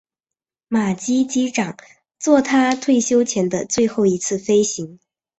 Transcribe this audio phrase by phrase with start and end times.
[0.67, 1.77] 马基机长
[2.17, 4.97] 作他退休前的最后一次飞行。